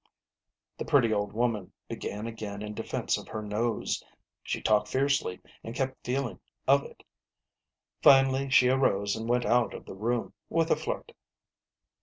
The 0.79 0.85
pretty 0.85 1.13
old 1.13 1.31
woman 1.31 1.73
began 1.87 2.25
again 2.25 2.63
in 2.63 2.73
defence 2.73 3.19
of 3.19 3.27
her 3.27 3.43
nose; 3.43 4.03
she 4.41 4.59
talked 4.59 4.87
fiercely, 4.87 5.39
and 5.63 5.75
kept 5.75 6.03
feeling 6.03 6.39
of 6.67 6.81
it. 6.83 7.03
Finally 8.01 8.49
she 8.49 8.69
arose 8.69 9.15
and 9.15 9.29
went 9.29 9.45
out 9.45 9.75
of 9.75 9.85
the 9.85 9.93
room 9.93 10.33
with 10.49 10.71
a 10.71 10.75
flirt. 10.75 11.11